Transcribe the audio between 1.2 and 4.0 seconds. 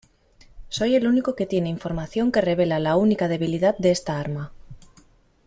que tiene información que revela la única debilidad de